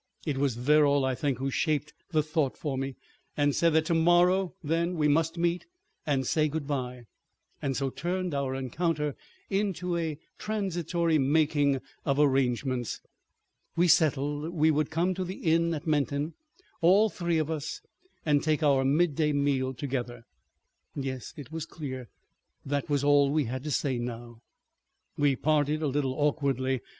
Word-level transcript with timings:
It 0.25 0.39
was 0.39 0.55
Verrall, 0.57 1.05
I 1.05 1.13
think, 1.13 1.37
who 1.37 1.51
shaped 1.51 1.93
the 2.09 2.23
thought 2.23 2.57
for 2.57 2.75
me, 2.75 2.95
and 3.37 3.55
said 3.55 3.73
that 3.73 3.85
to 3.85 3.93
morrow 3.93 4.55
then 4.63 4.95
we 4.95 5.07
must 5.07 5.37
meet 5.37 5.67
and 6.07 6.25
say 6.25 6.47
good 6.47 6.65
bye, 6.65 7.03
and 7.61 7.77
so 7.77 7.91
turned 7.91 8.33
our 8.33 8.55
encounter 8.55 9.15
into 9.51 9.95
a 9.95 10.17
transitory 10.39 11.19
making 11.19 11.81
of 12.03 12.17
arrangements. 12.17 12.99
We 13.75 13.87
settled 13.87 14.49
we 14.53 14.71
would 14.71 14.89
come 14.89 15.13
to 15.13 15.23
the 15.23 15.35
inn 15.35 15.71
at 15.75 15.85
Menton, 15.85 16.33
all 16.81 17.07
three 17.11 17.37
of 17.37 17.51
us, 17.51 17.79
and 18.25 18.41
take 18.41 18.63
our 18.63 18.83
midday 18.83 19.33
meal 19.33 19.71
together.... 19.71 20.23
Yes, 20.95 21.31
it 21.37 21.51
was 21.51 21.67
clear 21.67 22.09
that 22.65 22.89
was 22.89 23.03
all 23.03 23.29
we 23.29 23.43
had 23.43 23.63
to 23.65 23.69
say 23.71 23.99
now.... 23.99 24.41
We 25.15 25.35
parted 25.35 25.83
a 25.83 25.87
little 25.87 26.13
awkwardly. 26.13 26.81